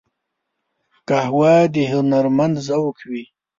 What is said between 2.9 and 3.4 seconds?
وي